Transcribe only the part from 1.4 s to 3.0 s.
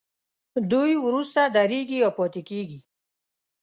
درېږي یا پاتې کیږي.